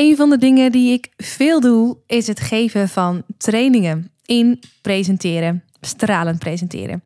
[0.00, 5.64] Een van de dingen die ik veel doe, is het geven van trainingen in presenteren,
[5.80, 7.04] stralend presenteren.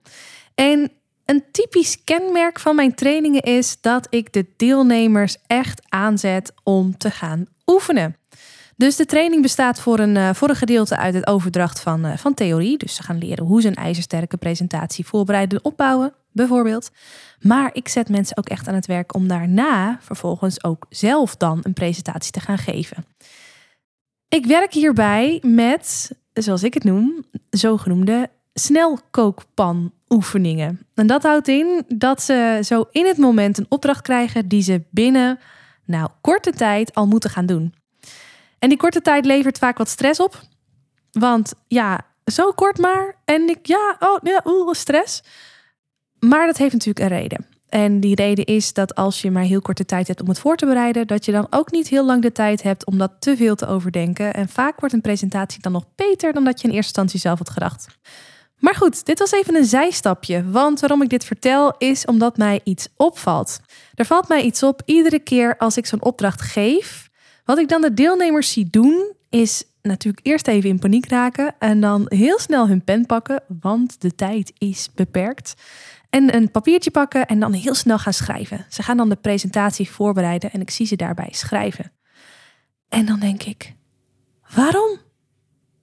[0.55, 0.93] En
[1.25, 7.11] een typisch kenmerk van mijn trainingen is dat ik de deelnemers echt aanzet om te
[7.11, 8.17] gaan oefenen.
[8.77, 12.17] Dus de training bestaat voor een, eh, voor een gedeelte uit het overdracht van, uh,
[12.17, 12.79] van theorie.
[12.79, 16.91] Dus ze gaan leren hoe ze een ijzersterke presentatie voorbereiden opbouwen, bijvoorbeeld.
[17.41, 21.61] Maar ik zet mensen ook echt aan het werk om daarna vervolgens ook zelf dan
[21.63, 23.05] een presentatie te gaan geven.
[24.29, 30.87] Ik werk hierbij met, zoals ik het noem, zogenoemde snelkookpan oefeningen.
[30.95, 34.83] En dat houdt in dat ze zo in het moment een opdracht krijgen die ze
[34.91, 35.39] binnen
[35.85, 37.75] nou, korte tijd al moeten gaan doen.
[38.65, 40.41] En die korte tijd levert vaak wat stress op.
[41.13, 43.17] Want ja, zo kort maar.
[43.25, 45.23] En ik, ja, oh, ja, oeh, stress.
[46.19, 47.47] Maar dat heeft natuurlijk een reden.
[47.69, 50.57] En die reden is dat als je maar heel korte tijd hebt om het voor
[50.57, 53.37] te bereiden, dat je dan ook niet heel lang de tijd hebt om dat te
[53.37, 54.35] veel te overdenken.
[54.35, 57.39] En vaak wordt een presentatie dan nog beter dan dat je in eerste instantie zelf
[57.39, 57.87] had gedacht.
[58.59, 60.51] Maar goed, dit was even een zijstapje.
[60.51, 63.61] Want waarom ik dit vertel is omdat mij iets opvalt.
[63.95, 67.13] Er valt mij iets op iedere keer als ik zo'n opdracht geef.
[67.45, 71.81] Wat ik dan de deelnemers zie doen, is natuurlijk eerst even in paniek raken en
[71.81, 75.55] dan heel snel hun pen pakken, want de tijd is beperkt.
[76.11, 78.67] En een papiertje pakken en dan heel snel gaan schrijven.
[78.69, 81.93] Ze gaan dan de presentatie voorbereiden en ik zie ze daarbij schrijven.
[82.89, 83.75] En dan denk ik,
[84.55, 84.99] waarom?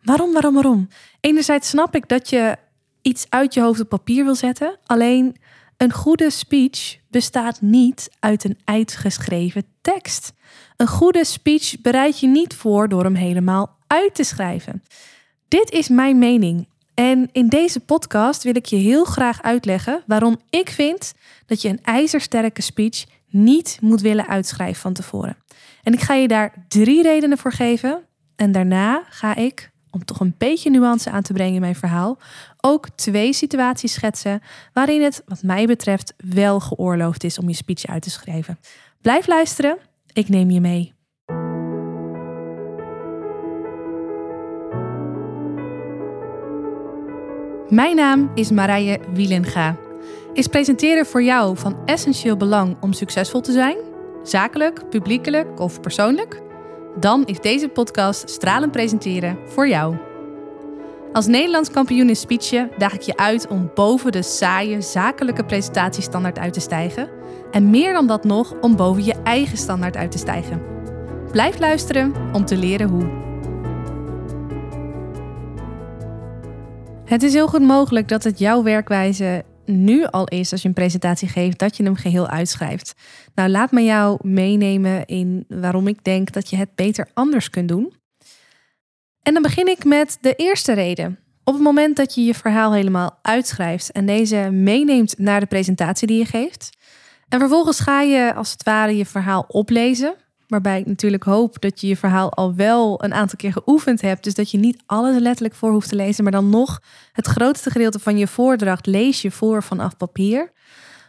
[0.03, 0.87] Waarom, waarom, waarom?
[1.19, 2.57] Enerzijds snap ik dat je
[3.01, 4.77] iets uit je hoofd op papier wil zetten.
[4.85, 5.35] Alleen
[5.77, 10.33] een goede speech bestaat niet uit een uitgeschreven tekst.
[10.81, 14.83] Een goede speech bereid je niet voor door hem helemaal uit te schrijven.
[15.47, 16.67] Dit is mijn mening.
[16.93, 21.13] En in deze podcast wil ik je heel graag uitleggen waarom ik vind
[21.45, 25.37] dat je een ijzersterke speech niet moet willen uitschrijven van tevoren.
[25.83, 28.03] En ik ga je daar drie redenen voor geven.
[28.35, 32.17] En daarna ga ik om toch een beetje nuance aan te brengen in mijn verhaal,
[32.61, 34.41] ook twee situaties schetsen
[34.73, 38.59] waarin het, wat mij betreft, wel geoorloofd is om je speech uit te schrijven.
[39.01, 39.77] Blijf luisteren,
[40.13, 40.93] ik neem je mee.
[47.69, 49.77] Mijn naam is Marije Wielenga.
[50.33, 53.77] Is presenteren voor jou van essentieel belang om succesvol te zijn?
[54.23, 56.49] Zakelijk, publiekelijk of persoonlijk?
[56.99, 60.10] dan is deze podcast Stralen Presenteren voor jou.
[61.13, 66.39] Als Nederlands kampioen in speechen daag ik je uit om boven de saaie zakelijke presentatiestandaard
[66.39, 67.09] uit te stijgen.
[67.51, 70.61] En meer dan dat nog, om boven je eigen standaard uit te stijgen.
[71.31, 73.09] Blijf luisteren om te leren hoe.
[77.05, 80.73] Het is heel goed mogelijk dat het jouw werkwijze nu al is als je een
[80.73, 82.93] presentatie geeft, dat je hem geheel uitschrijft.
[83.35, 87.67] Nou, laat me jou meenemen in waarom ik denk dat je het beter anders kunt
[87.67, 87.93] doen.
[89.23, 91.19] En dan begin ik met de eerste reden.
[91.43, 96.07] Op het moment dat je je verhaal helemaal uitschrijft en deze meeneemt naar de presentatie
[96.07, 96.69] die je geeft,
[97.29, 100.15] en vervolgens ga je als het ware je verhaal oplezen,
[100.51, 104.23] Waarbij ik natuurlijk hoop dat je je verhaal al wel een aantal keer geoefend hebt.
[104.23, 106.23] Dus dat je niet alles letterlijk voor hoeft te lezen.
[106.23, 110.51] Maar dan nog het grootste gedeelte van je voordracht lees je voor vanaf papier.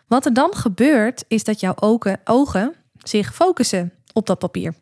[0.06, 1.74] Wat er dan gebeurt, is dat jouw
[2.24, 4.74] ogen zich focussen op dat papier.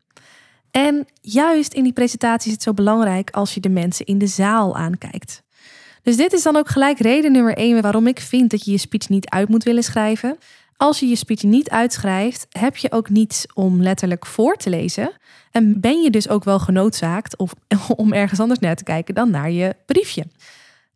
[0.71, 4.27] En juist in die presentatie is het zo belangrijk als je de mensen in de
[4.27, 5.43] zaal aankijkt.
[6.03, 8.79] Dus dit is dan ook gelijk reden nummer één waarom ik vind dat je je
[8.79, 10.39] speech niet uit moet willen schrijven.
[10.77, 15.13] Als je je speech niet uitschrijft, heb je ook niets om letterlijk voor te lezen.
[15.51, 17.55] En ben je dus ook wel genoodzaakt of,
[17.97, 20.25] om ergens anders naar te kijken dan naar je briefje.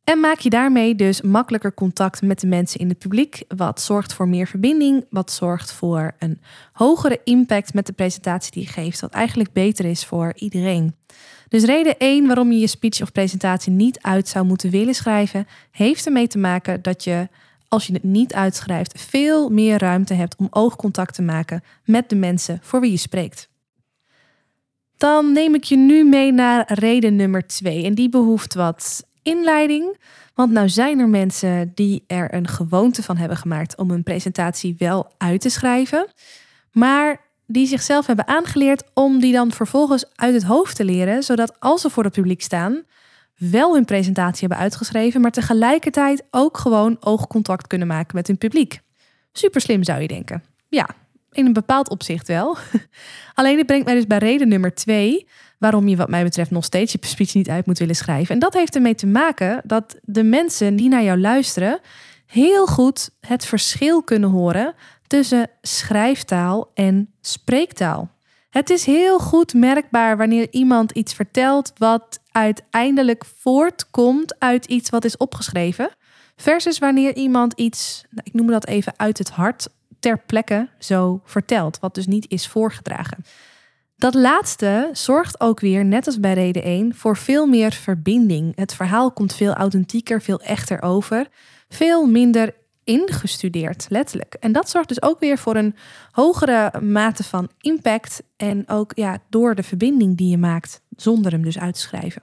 [0.04, 4.12] En maak je daarmee dus makkelijker contact met de mensen in het publiek, wat zorgt
[4.12, 6.41] voor meer verbinding, wat zorgt voor een
[6.72, 10.94] hogere impact met de presentatie die je geeft, wat eigenlijk beter is voor iedereen.
[11.48, 15.47] Dus reden 1 waarom je je speech of presentatie niet uit zou moeten willen schrijven,
[15.70, 17.28] heeft ermee te maken dat je
[17.69, 22.16] als je het niet uitschrijft, veel meer ruimte hebt om oogcontact te maken met de
[22.16, 23.48] mensen voor wie je spreekt.
[24.97, 27.84] Dan neem ik je nu mee naar reden nummer twee.
[27.84, 29.98] En die behoeft wat inleiding.
[30.34, 34.74] Want nou zijn er mensen die er een gewoonte van hebben gemaakt om een presentatie
[34.78, 36.06] wel uit te schrijven.
[36.72, 41.22] Maar die zichzelf hebben aangeleerd om die dan vervolgens uit het hoofd te leren.
[41.22, 42.82] Zodat als ze voor het publiek staan,
[43.36, 48.80] wel hun presentatie hebben uitgeschreven, maar tegelijkertijd ook gewoon oogcontact kunnen maken met hun publiek.
[49.32, 50.44] Super slim zou je denken.
[50.68, 50.88] Ja,
[51.30, 52.56] in een bepaald opzicht wel.
[53.34, 55.27] Alleen dit brengt mij dus bij reden nummer twee,
[55.65, 58.34] waarom je wat mij betreft nog steeds je speech niet uit moet willen schrijven.
[58.34, 61.81] En dat heeft ermee te maken dat de mensen die naar jou luisteren
[62.27, 64.75] heel goed het verschil kunnen horen
[65.07, 68.11] tussen schrijftaal en spreektaal.
[68.51, 75.05] Het is heel goed merkbaar wanneer iemand iets vertelt wat uiteindelijk voortkomt uit iets wat
[75.05, 75.91] is opgeschreven.
[76.37, 79.69] Versus wanneer iemand iets, nou, ik noem dat even uit het hart,
[80.01, 83.25] ter plekke zo vertelt, wat dus niet is voorgedragen.
[83.96, 88.56] Dat laatste zorgt ook weer, net als bij reden 1, voor veel meer verbinding.
[88.56, 91.28] Het verhaal komt veel authentieker, veel echter over,
[91.68, 92.54] veel minder
[92.84, 94.34] ingestudeerd, letterlijk.
[94.34, 95.74] En dat zorgt dus ook weer voor een
[96.10, 101.42] hogere mate van impact en ook ja, door de verbinding die je maakt, zonder hem
[101.42, 102.22] dus uit te schrijven.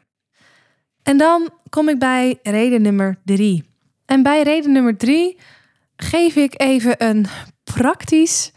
[1.04, 3.70] En dan kom ik bij reden nummer drie.
[4.06, 5.38] En bij reden nummer drie
[5.96, 7.26] geef ik even een
[7.64, 8.52] praktisch,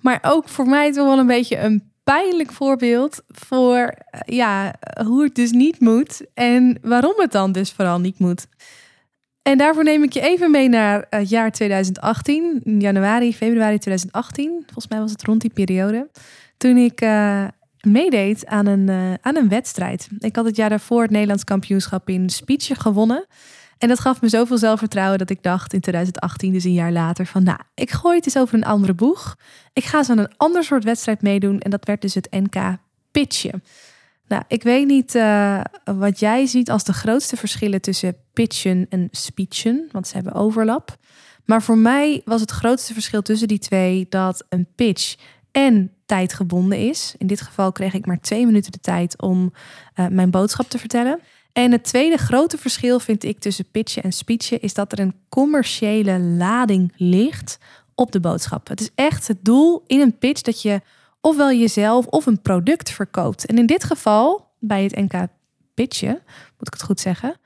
[0.00, 4.74] maar ook voor mij toch wel een beetje een pijnlijk voorbeeld voor eh, ja,
[5.04, 8.46] hoe het dus niet moet en waarom het dan dus vooral niet moet.
[9.42, 14.62] En daarvoor neem ik je even mee naar het jaar 2018, januari, februari 2018.
[14.64, 16.10] Volgens mij was het rond die periode.
[16.56, 17.44] Toen ik uh,
[17.80, 20.08] meedeed aan een, uh, aan een wedstrijd.
[20.18, 23.26] Ik had het jaar daarvoor het Nederlands kampioenschap in speech gewonnen.
[23.78, 27.26] En dat gaf me zoveel zelfvertrouwen dat ik dacht in 2018, dus een jaar later,
[27.26, 29.36] van nou, ik gooi het eens over een andere boeg.
[29.72, 31.60] Ik ga eens aan een ander soort wedstrijd meedoen.
[31.60, 32.76] En dat werd dus het NK
[33.10, 33.62] Pitchen.
[34.28, 39.08] Nou, ik weet niet uh, wat jij ziet als de grootste verschillen tussen pitchen en
[39.10, 40.96] speechen, want ze hebben overlap.
[41.44, 45.16] Maar voor mij was het grootste verschil tussen die twee dat een pitch
[45.52, 47.14] en tijdgebonden is.
[47.18, 49.52] In dit geval kreeg ik maar twee minuten de tijd om
[49.94, 51.20] uh, mijn boodschap te vertellen.
[51.58, 55.14] En het tweede grote verschil vind ik tussen pitchen en speechen is dat er een
[55.28, 57.58] commerciële lading ligt
[57.94, 58.68] op de boodschap.
[58.68, 60.80] Het is echt het doel in een pitch dat je
[61.20, 63.46] ofwel jezelf of een product verkoopt.
[63.46, 65.26] En in dit geval, bij het NK
[65.74, 66.20] pitchen,
[66.58, 67.36] moet ik het goed zeggen,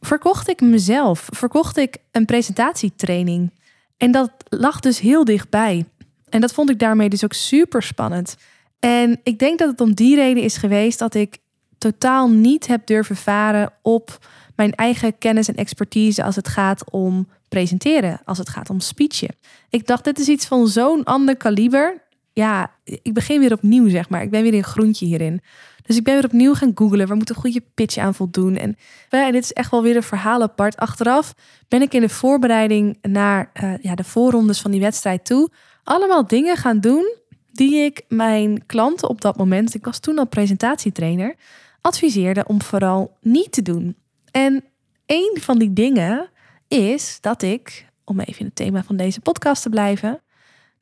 [0.00, 3.52] verkocht ik mezelf, verkocht ik een presentatietraining.
[3.96, 5.84] En dat lag dus heel dichtbij.
[6.28, 8.36] En dat vond ik daarmee dus ook super spannend.
[8.78, 11.38] En ik denk dat het om die reden is geweest dat ik
[11.78, 14.26] totaal niet heb durven varen op
[14.56, 19.36] mijn eigen kennis en expertise als het gaat om presenteren, als het gaat om speechen.
[19.70, 22.02] Ik dacht, dit is iets van zo'n ander kaliber.
[22.32, 24.22] Ja, ik begin weer opnieuw, zeg maar.
[24.22, 25.40] Ik ben weer een groentje hierin.
[25.86, 27.06] Dus ik ben weer opnieuw gaan googlen.
[27.06, 28.56] Waar moet een goede pitch aan voldoen?
[28.56, 28.76] En,
[29.08, 30.76] en dit is echt wel weer een verhaal apart.
[30.76, 31.34] Achteraf
[31.68, 35.50] ben ik in de voorbereiding naar uh, ja, de voorrondes van die wedstrijd toe
[35.88, 37.16] allemaal dingen gaan doen
[37.52, 41.34] die ik mijn klanten op dat moment, ik was toen al presentatietrainer,
[41.80, 43.96] adviseerde om vooral niet te doen.
[44.30, 44.64] En
[45.06, 46.30] een van die dingen
[46.68, 50.20] is dat ik, om even in het thema van deze podcast te blijven,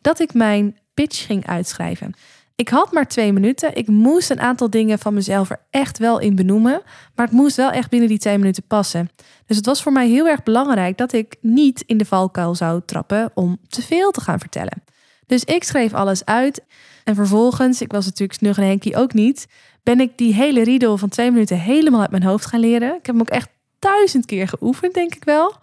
[0.00, 2.14] dat ik mijn pitch ging uitschrijven.
[2.56, 3.76] Ik had maar twee minuten.
[3.76, 6.82] Ik moest een aantal dingen van mezelf er echt wel in benoemen.
[7.14, 9.10] Maar het moest wel echt binnen die twee minuten passen.
[9.46, 12.80] Dus het was voor mij heel erg belangrijk dat ik niet in de valkuil zou
[12.86, 14.82] trappen om te veel te gaan vertellen.
[15.26, 16.64] Dus ik schreef alles uit.
[17.04, 19.46] En vervolgens, ik was natuurlijk snug en Henkie ook niet,
[19.86, 22.88] ben ik die hele riedel van twee minuten helemaal uit mijn hoofd gaan leren.
[22.88, 23.48] Ik heb hem ook echt
[23.78, 25.54] duizend keer geoefend, denk ik wel.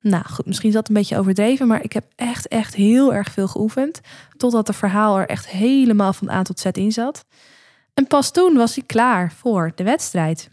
[0.00, 3.32] Nou goed, misschien is dat een beetje overdreven, maar ik heb echt, echt heel erg
[3.32, 4.00] veel geoefend.
[4.36, 7.24] Totdat het verhaal er echt helemaal van A tot Z in zat.
[7.94, 10.50] En pas toen was hij klaar voor de wedstrijd.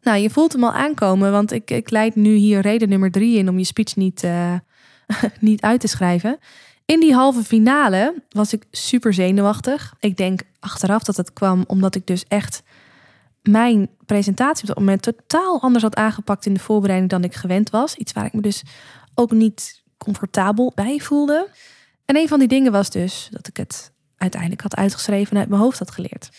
[0.00, 3.38] Nou, je voelt hem al aankomen, want ik, ik leid nu hier reden nummer drie
[3.38, 4.54] in om je speech niet, uh,
[5.40, 6.38] niet uit te schrijven.
[6.92, 9.94] In die halve finale was ik super zenuwachtig.
[10.00, 12.62] Ik denk achteraf dat het kwam omdat ik dus echt
[13.42, 17.70] mijn presentatie op dat moment totaal anders had aangepakt in de voorbereiding dan ik gewend
[17.70, 17.96] was.
[17.96, 18.62] Iets waar ik me dus
[19.14, 21.48] ook niet comfortabel bij voelde.
[22.04, 25.48] En een van die dingen was dus dat ik het uiteindelijk had uitgeschreven en uit
[25.48, 26.30] mijn hoofd had geleerd.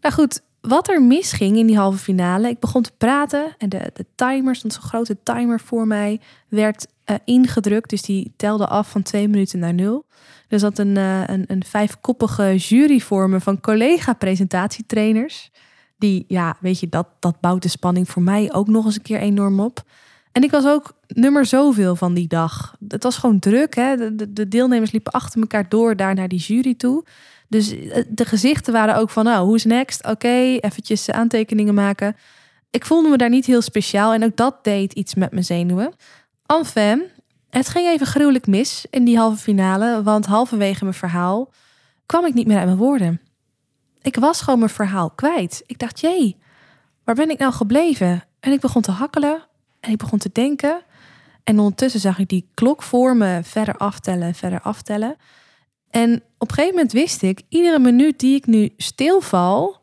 [0.00, 3.90] Nou goed, wat er misging in die halve finale, ik begon te praten en de,
[3.92, 7.90] de timer, stond zo'n grote timer voor mij, werd uh, ingedrukt.
[7.90, 10.06] Dus die telde af van twee minuten naar nul.
[10.48, 15.50] Er zat een, uh, een, een vijfkoppige jury voor me van collega-presentatietrainers.
[15.98, 19.02] Die, ja, weet je, dat, dat bouwt de spanning voor mij ook nog eens een
[19.02, 19.82] keer enorm op.
[20.32, 22.76] En ik was ook nummer zoveel van die dag.
[22.88, 23.74] Het was gewoon druk.
[23.74, 23.96] Hè?
[23.96, 27.04] De, de, de deelnemers liepen achter elkaar door daar naar die jury toe.
[27.48, 30.06] Dus eh, de gezichten waren ook van, nou, is next?
[30.06, 32.16] Oké, eventjes aantekeningen maken.
[32.70, 35.92] Ik voelde me daar niet heel speciaal en ook dat deed iets met mijn zenuwen.
[36.46, 37.02] Enfin,
[37.50, 41.52] het ging even gruwelijk mis in die halve finale, want halverwege mijn verhaal
[42.06, 43.20] kwam ik niet meer uit mijn woorden.
[44.02, 45.62] Ik was gewoon mijn verhaal kwijt.
[45.66, 46.36] Ik dacht, jee,
[47.04, 48.24] waar ben ik nou gebleven?
[48.40, 49.46] En ik begon te hakkelen
[49.80, 50.82] en ik begon te denken.
[51.44, 55.16] En ondertussen zag ik die klok voor me verder aftellen, verder aftellen.
[55.90, 59.80] En op een gegeven moment wist ik, iedere minuut die ik nu stilval,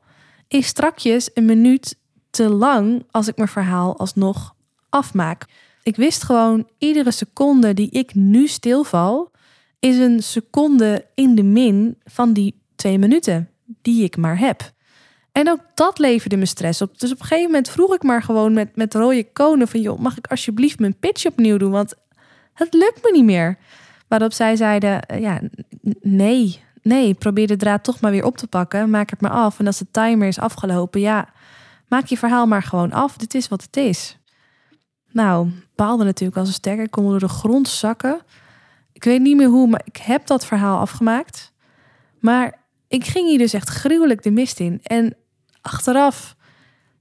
[0.48, 1.98] is strakjes een minuut
[2.30, 4.56] te lang als ik mijn verhaal alsnog
[4.90, 5.46] afmaak.
[5.84, 9.32] Ik wist gewoon, iedere seconde die ik nu stilval,
[9.80, 13.50] is een seconde in de min van die twee minuten.
[13.82, 14.72] die ik maar heb.
[15.32, 17.00] En ook dat leverde me stress op.
[17.00, 19.82] Dus op een gegeven moment vroeg ik maar gewoon met, met rode konen van...
[19.82, 21.72] joh, mag ik alsjeblieft mijn pitch opnieuw doen?
[21.72, 21.94] Want
[22.54, 23.58] het lukt me niet meer.
[24.08, 25.42] Waarop zij zeiden, eh, ja,
[26.02, 28.90] nee, nee, probeer de draad toch maar weer op te pakken.
[28.90, 29.60] Maak het maar af.
[29.60, 31.30] En als de timer is afgelopen, ja,
[31.88, 33.18] maak je verhaal maar gewoon af.
[33.18, 34.18] Dit is wat het is.
[35.12, 36.84] Nou, baalde natuurlijk als een stekker.
[36.84, 38.22] Ik kon door de grond zakken.
[38.94, 41.52] Ik weet niet meer hoe, maar ik heb dat verhaal afgemaakt.
[42.20, 44.80] Maar ik ging hier dus echt gruwelijk de mist in.
[44.84, 45.16] En
[45.62, 46.36] achteraf,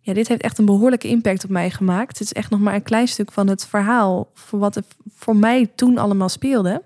[0.00, 2.18] ja, dit heeft echt een behoorlijke impact op mij gemaakt.
[2.18, 5.36] Het is echt nog maar een klein stuk van het verhaal, voor wat er voor
[5.36, 6.82] mij toen allemaal speelde.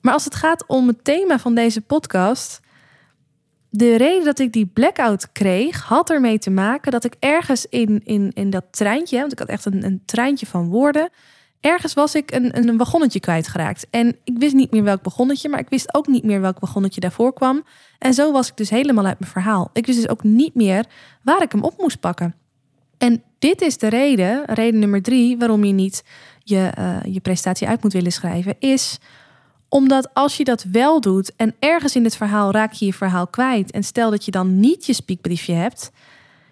[0.00, 2.60] Maar als het gaat om het thema van deze podcast,
[3.76, 8.00] de reden dat ik die blackout kreeg, had ermee te maken dat ik ergens in,
[8.04, 11.10] in, in dat treintje, want ik had echt een, een treintje van woorden,
[11.60, 13.86] ergens was ik een, een wagonnetje kwijtgeraakt.
[13.90, 17.00] En ik wist niet meer welk wagonnetje, maar ik wist ook niet meer welk wagonnetje
[17.00, 17.64] daarvoor kwam.
[17.98, 19.70] En zo was ik dus helemaal uit mijn verhaal.
[19.72, 20.84] Ik wist dus ook niet meer
[21.22, 22.34] waar ik hem op moest pakken.
[22.98, 26.04] En dit is de reden, reden nummer drie, waarom je niet
[26.38, 28.98] je, uh, je presentatie uit moet willen schrijven, is
[29.76, 33.26] omdat als je dat wel doet en ergens in het verhaal raak je je verhaal
[33.26, 35.90] kwijt en stel dat je dan niet je speakbriefje hebt,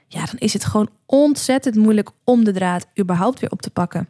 [0.08, 4.08] ja, dan is het gewoon ontzettend moeilijk om de draad überhaupt weer op te pakken.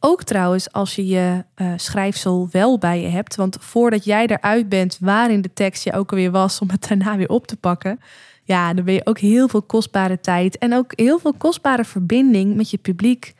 [0.00, 3.34] Ook trouwens als je je uh, schrijfsel wel bij je hebt.
[3.34, 6.88] Want voordat jij eruit bent waar in de tekst je ook alweer was om het
[6.88, 8.00] daarna weer op te pakken.
[8.44, 12.56] Ja, dan ben je ook heel veel kostbare tijd en ook heel veel kostbare verbinding
[12.56, 13.34] met je publiek.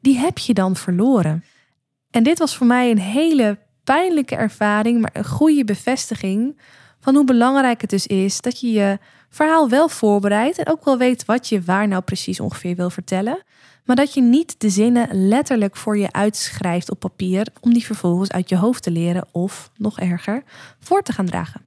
[0.00, 1.44] Die heb je dan verloren.
[2.10, 6.60] En dit was voor mij een hele pijnlijke ervaring, maar een goede bevestiging
[7.00, 8.98] van hoe belangrijk het dus is dat je je
[9.28, 13.42] verhaal wel voorbereidt en ook wel weet wat je waar nou precies ongeveer wil vertellen
[13.84, 18.30] maar dat je niet de zinnen letterlijk voor je uitschrijft op papier om die vervolgens
[18.30, 20.42] uit je hoofd te leren of, nog erger,
[20.80, 21.66] voor te gaan dragen.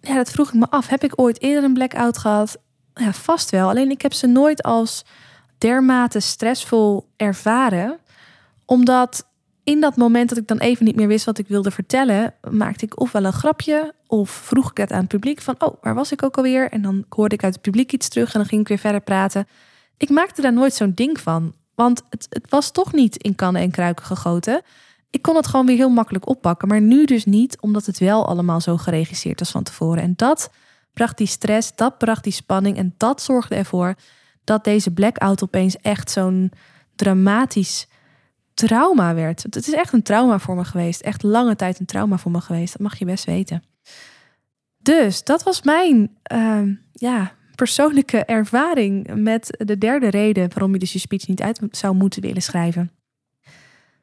[0.00, 0.88] Ja, dat vroeg ik me af.
[0.88, 2.58] Heb ik ooit eerder een blackout gehad?
[2.94, 3.68] Ja, vast wel.
[3.68, 5.04] Alleen ik heb ze nooit als
[5.58, 7.98] dermate stressvol ervaren,
[8.64, 9.27] omdat
[9.68, 12.84] in dat moment dat ik dan even niet meer wist wat ik wilde vertellen, maakte
[12.84, 16.12] ik ofwel een grapje of vroeg ik het aan het publiek van, oh, waar was
[16.12, 16.70] ik ook alweer?
[16.70, 19.00] En dan hoorde ik uit het publiek iets terug en dan ging ik weer verder
[19.00, 19.46] praten
[19.98, 21.54] ik maakte daar nooit zo'n ding van.
[21.74, 24.62] Want het, het was toch niet in kannen en kruiken gegoten.
[25.10, 26.68] Ik kon het gewoon weer heel makkelijk oppakken.
[26.68, 30.02] Maar nu dus niet, omdat het wel allemaal zo geregisseerd was van tevoren.
[30.02, 30.50] En dat
[30.92, 32.76] bracht die stress, dat bracht die spanning.
[32.76, 33.94] En dat zorgde ervoor
[34.44, 36.52] dat deze blackout opeens echt zo'n
[36.96, 37.86] dramatisch
[38.66, 39.42] trauma werd.
[39.42, 41.00] Het is echt een trauma voor me geweest.
[41.00, 42.72] Echt lange tijd een trauma voor me geweest.
[42.72, 43.62] Dat mag je best weten.
[44.78, 46.62] Dus dat was mijn uh,
[46.92, 51.94] ja, persoonlijke ervaring met de derde reden waarom je dus je speech niet uit zou
[51.94, 52.90] moeten willen schrijven.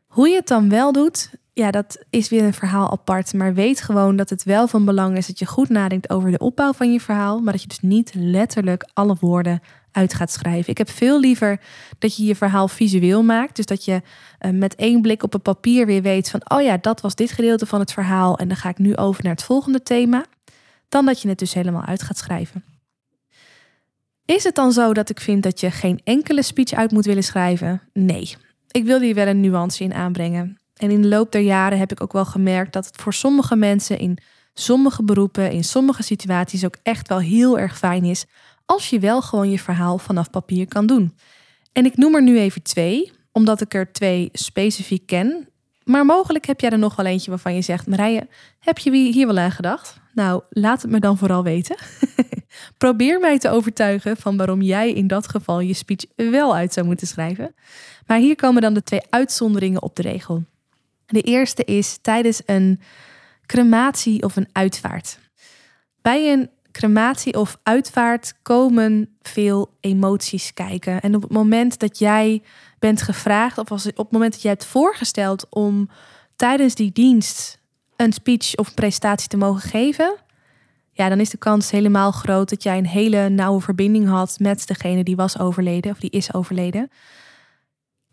[0.05, 3.33] Hoe je het dan wel doet, ja, dat is weer een verhaal apart.
[3.33, 6.37] Maar weet gewoon dat het wel van belang is dat je goed nadenkt over de
[6.37, 9.61] opbouw van je verhaal, maar dat je dus niet letterlijk alle woorden
[9.95, 10.71] uit gaat schrijven.
[10.71, 11.59] Ik heb veel liever
[11.99, 13.55] dat je je verhaal visueel maakt.
[13.55, 14.01] Dus dat je
[14.41, 17.31] uh, met één blik op het papier weer weet van, oh ja, dat was dit
[17.31, 20.25] gedeelte van het verhaal en dan ga ik nu over naar het volgende thema.
[20.89, 22.63] Dan dat je het dus helemaal uit gaat schrijven.
[24.25, 27.23] Is het dan zo dat ik vind dat je geen enkele speech uit moet willen
[27.23, 27.81] schrijven?
[27.93, 28.35] Nee.
[28.71, 30.57] Ik wil hier wel een nuance in aanbrengen.
[30.75, 33.55] En in de loop der jaren heb ik ook wel gemerkt dat het voor sommige
[33.55, 34.17] mensen in
[34.53, 38.25] sommige beroepen, in sommige situaties ook echt wel heel erg fijn is
[38.65, 41.15] als je wel gewoon je verhaal vanaf papier kan doen.
[41.73, 45.49] En ik noem er nu even twee, omdat ik er twee specifiek ken.
[45.83, 48.27] Maar mogelijk heb jij er nog wel eentje waarvan je zegt: Marije,
[48.59, 49.99] heb je hier wel aan gedacht?
[50.13, 51.75] Nou, laat het me dan vooral weten.
[52.77, 56.85] Probeer mij te overtuigen van waarom jij in dat geval je speech wel uit zou
[56.85, 57.55] moeten schrijven.
[58.07, 60.43] Maar hier komen dan de twee uitzonderingen op de regel.
[61.05, 62.79] De eerste is tijdens een
[63.45, 65.19] crematie of een uitvaart.
[66.01, 71.01] Bij een crematie of uitvaart komen veel emoties kijken.
[71.01, 72.41] En op het moment dat jij
[72.79, 75.89] bent gevraagd, of als, op het moment dat jij hebt voorgesteld om
[76.35, 77.59] tijdens die dienst
[77.95, 80.15] een speech of een presentatie te mogen geven,
[80.91, 84.67] ja, dan is de kans helemaal groot dat jij een hele nauwe verbinding had met
[84.67, 86.89] degene die was overleden of die is overleden.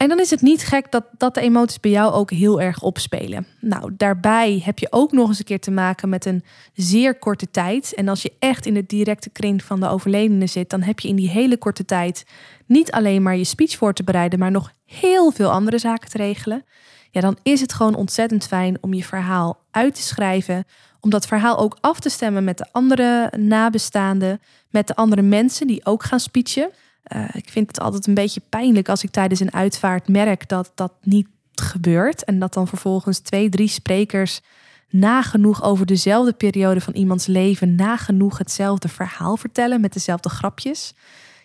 [0.02, 2.82] En dan is het niet gek dat, dat de emoties bij jou ook heel erg
[2.82, 3.47] opspelen.
[3.61, 6.44] Nou, daarbij heb je ook nog eens een keer te maken met een
[6.75, 7.94] zeer korte tijd.
[7.94, 11.09] En als je echt in de directe kring van de overledene zit, dan heb je
[11.09, 12.25] in die hele korte tijd
[12.66, 16.16] niet alleen maar je speech voor te bereiden, maar nog heel veel andere zaken te
[16.16, 16.64] regelen.
[17.11, 20.64] Ja, dan is het gewoon ontzettend fijn om je verhaal uit te schrijven,
[21.00, 24.40] om dat verhaal ook af te stemmen met de andere nabestaanden,
[24.71, 26.71] met de andere mensen die ook gaan speechen.
[27.16, 30.73] Uh, ik vind het altijd een beetje pijnlijk als ik tijdens een uitvaart merk dat
[30.75, 32.25] dat niet gebeurt.
[32.25, 34.40] En dat dan vervolgens twee, drie sprekers
[34.88, 40.94] nagenoeg over dezelfde periode van iemands leven, nagenoeg hetzelfde verhaal vertellen met dezelfde grapjes.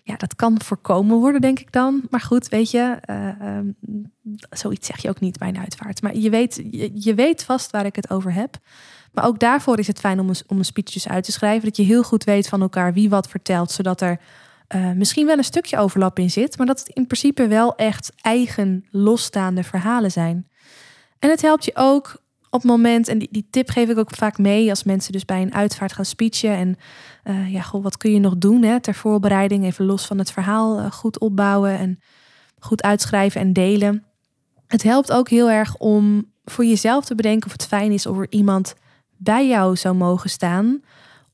[0.04, 2.02] Ja, dat kan voorkomen worden, denk ik dan.
[2.10, 3.76] Maar goed, weet je, uh, um,
[4.50, 6.02] zoiets zeg je ook niet bij een uitvaart.
[6.02, 8.58] Maar je weet, je, weet vast waar ik het over heb.
[9.12, 11.66] Maar ook daarvoor is het fijn om een, om een uit te schrijven.
[11.66, 14.20] Dat je heel goed weet van elkaar wie wat vertelt, zodat er
[14.76, 18.12] uh, misschien wel een stukje overlap in zit, maar dat het in principe wel echt
[18.22, 20.48] eigen losstaande verhalen zijn.
[21.20, 24.38] En het helpt je ook op het moment, en die, tip geef ik ook vaak
[24.38, 26.52] mee als mensen dus bij een uitvaart gaan speechen.
[26.52, 26.78] En
[27.24, 29.66] uh, ja, goh, wat kun je nog doen hè, ter voorbereiding?
[29.66, 32.00] Even los van het verhaal uh, goed opbouwen en
[32.60, 34.06] goed uitschrijven en delen.
[34.68, 38.18] Het helpt ook heel erg om voor jezelf te bedenken of het fijn is of
[38.18, 38.76] er iemand
[39.18, 40.82] bij jou zou mogen staan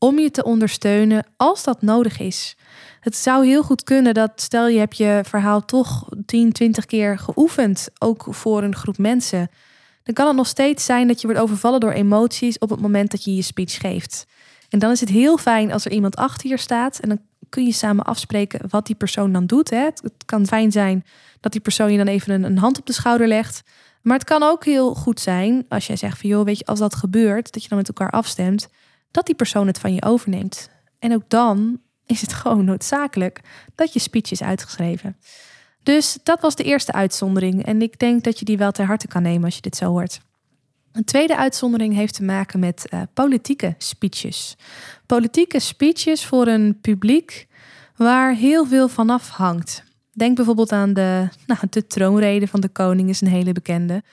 [0.04, 2.56] om je te ondersteunen als dat nodig is.
[3.00, 7.20] Het zou heel goed kunnen dat stel je hebt je verhaal toch 10, 20 keer
[7.20, 9.50] geoefend, ook voor een groep mensen.
[10.04, 13.12] Dan kan het nog steeds zijn dat je wordt overvallen door emoties op het moment
[13.12, 14.26] dat je je speech geeft.
[14.70, 17.20] En dan is het heel fijn als er iemand achter je staat en dan
[17.50, 19.70] kun je samen afspreken wat die persoon dan doet.
[19.70, 19.84] Hè.
[19.84, 21.06] Het kan fijn zijn
[21.40, 23.64] dat die persoon je dan even een, een hand op de schouder legt.
[24.02, 26.80] Maar het kan ook heel goed zijn als jij zegt van joh, weet je, als
[26.80, 28.68] dat gebeurt, dat je dan met elkaar afstemt,
[29.13, 30.70] dat die persoon het van je overneemt.
[31.00, 33.41] En ook dan is het gewoon noodzakelijk
[33.75, 35.17] dat je speech is uitgeschreven.
[35.84, 37.65] Dus dat was de eerste uitzondering.
[37.65, 39.86] En ik denk dat je die wel ter harte kan nemen als je dit zo
[39.86, 40.22] hoort.
[40.91, 44.58] Een tweede uitzondering heeft te maken met uh, politieke speeches.
[45.05, 47.48] Politieke speeches voor een publiek
[47.96, 49.84] waar heel veel vanaf hangt.
[50.12, 54.03] Denk bijvoorbeeld aan de, nou, de troonrede van de koning, is een hele bekende.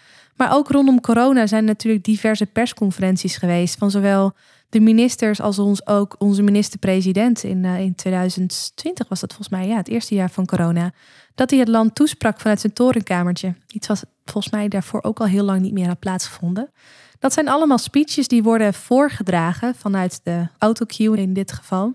[0.41, 4.33] Maar ook rondom corona zijn natuurlijk diverse persconferenties geweest van zowel
[4.69, 9.69] de ministers als ons ook onze minister-president in, uh, in 2020 was dat volgens mij,
[9.69, 10.93] ja, het eerste jaar van corona,
[11.35, 13.55] dat hij het land toesprak vanuit zijn torenkamertje.
[13.73, 16.71] Iets wat volgens mij daarvoor ook al heel lang niet meer had plaatsgevonden.
[17.19, 21.95] Dat zijn allemaal speeches die worden voorgedragen vanuit de autocue in dit geval.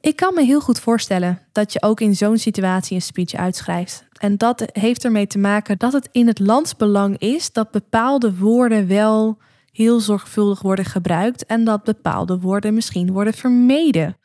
[0.00, 4.05] Ik kan me heel goed voorstellen dat je ook in zo'n situatie een speech uitschrijft.
[4.18, 8.88] En dat heeft ermee te maken dat het in het landsbelang is dat bepaalde woorden
[8.88, 9.38] wel
[9.72, 14.16] heel zorgvuldig worden gebruikt en dat bepaalde woorden misschien worden vermeden.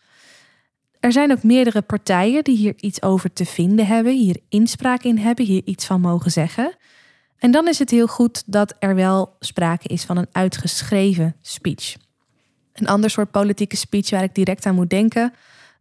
[1.00, 5.18] Er zijn ook meerdere partijen die hier iets over te vinden hebben, hier inspraak in
[5.18, 6.76] hebben, hier iets van mogen zeggen.
[7.38, 11.96] En dan is het heel goed dat er wel sprake is van een uitgeschreven speech.
[12.74, 15.34] Een ander soort politieke speech waar ik direct aan moet denken.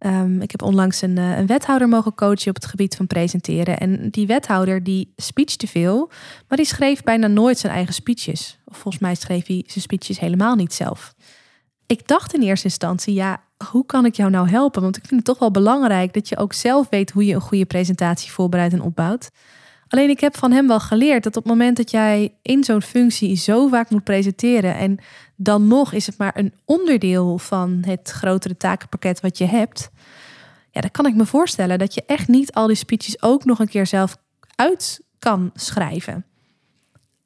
[0.07, 3.79] Um, ik heb onlangs een, eh, een, wethouder mogen coachen op het gebied van presenteren.
[3.79, 6.11] En die wethouder die speech te veel,
[6.49, 8.59] maar die schreef bijna nooit zijn eigen speeches.
[8.65, 11.15] Of volgens mij schreef hij zijn speeches helemaal niet zelf.
[11.87, 14.83] Ik dacht in eerste instantie, ja, hoe kan ik jou nou helpen?
[14.83, 17.41] Want ik vind het toch wel belangrijk dat je ook zelf weet hoe je een
[17.41, 19.31] goede presentatie voorbereidt en opbouwt.
[19.91, 22.83] Alleen ik heb van hem wel geleerd dat op het moment dat jij in zo'n
[22.83, 24.99] functie zo vaak moet presenteren en
[25.37, 29.91] dan nog is het maar een onderdeel van het grotere takenpakket wat je hebt,
[30.71, 33.59] ja, dan kan ik me voorstellen dat je echt niet al die speeches ook nog
[33.59, 34.17] een keer zelf
[34.55, 36.25] uit kan schrijven.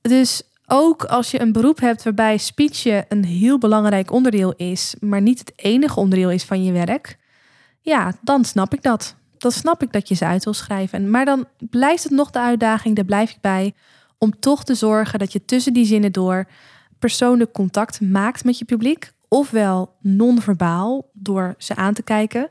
[0.00, 5.20] Dus ook als je een beroep hebt waarbij speechen een heel belangrijk onderdeel is, maar
[5.20, 7.18] niet het enige onderdeel is van je werk,
[7.80, 9.16] ja, dan snap ik dat.
[9.38, 11.10] Dan snap ik dat je ze uit wil schrijven.
[11.10, 13.74] Maar dan blijft het nog de uitdaging, daar blijf ik bij,
[14.18, 16.46] om toch te zorgen dat je tussen die zinnen door
[16.98, 22.50] persoonlijk contact maakt met je publiek, ofwel non-verbaal door ze aan te kijken.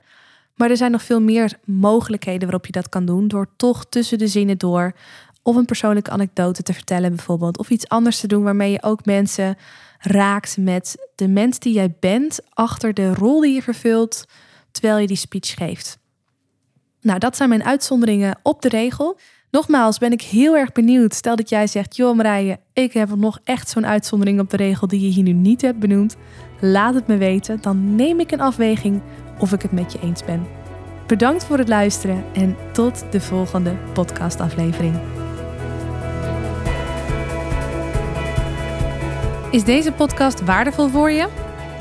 [0.56, 4.18] Maar er zijn nog veel meer mogelijkheden waarop je dat kan doen, door toch tussen
[4.18, 4.94] de zinnen door
[5.44, 7.58] of een persoonlijke anekdote te vertellen bijvoorbeeld.
[7.58, 9.58] Of iets anders te doen waarmee je ook mensen
[10.00, 14.26] raakt met de mens die jij bent achter de rol die je vervult
[14.72, 15.98] terwijl je die speech geeft.
[17.04, 19.18] Nou, dat zijn mijn uitzonderingen op de regel.
[19.52, 21.14] Nogmaals ben ik heel erg benieuwd.
[21.14, 24.88] Stel dat jij zegt, joh Marije, ik heb nog echt zo'n uitzondering op de regel
[24.88, 26.16] die je hier nu niet hebt benoemd.
[26.60, 29.02] Laat het me weten, dan neem ik een afweging
[29.40, 30.48] of ik het met je eens ben.
[31.08, 34.96] Bedankt voor het luisteren en tot de volgende podcastaflevering.
[39.52, 41.28] Is deze podcast waardevol voor je?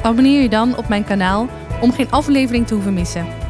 [0.03, 1.49] Abonneer je dan op mijn kanaal
[1.81, 3.42] om geen aflevering te hoeven missen.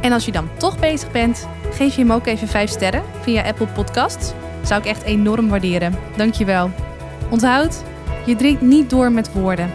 [0.00, 3.42] En als je dan toch bezig bent, geef je hem ook even 5 sterren via
[3.42, 4.32] Apple Podcasts.
[4.62, 5.94] Zou ik echt enorm waarderen.
[6.16, 6.70] Dankjewel.
[7.30, 7.82] Onthoud,
[8.26, 9.70] je drinkt niet door met woorden,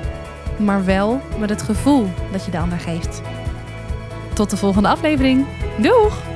[0.58, 3.22] maar wel met het gevoel dat je de ander geeft.
[4.34, 5.46] Tot de volgende aflevering.
[5.78, 6.35] Doeg!